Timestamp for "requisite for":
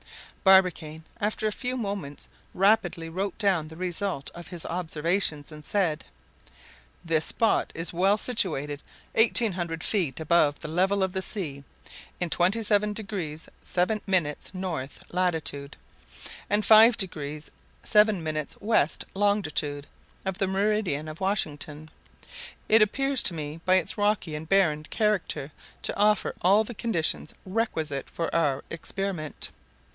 27.45-28.33